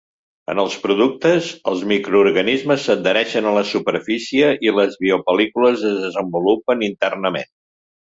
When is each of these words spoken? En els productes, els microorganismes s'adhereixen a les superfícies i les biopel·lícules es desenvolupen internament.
En 0.51 0.59
els 0.61 0.75
productes, 0.83 1.49
els 1.71 1.81
microorganismes 1.91 2.85
s'adhereixen 2.89 3.49
a 3.49 3.53
les 3.57 3.73
superfícies 3.73 4.65
i 4.69 4.73
les 4.79 4.97
biopel·lícules 5.05 5.85
es 5.91 6.01
desenvolupen 6.07 6.83
internament. 6.89 7.47